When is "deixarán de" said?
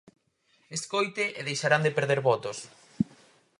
1.49-1.95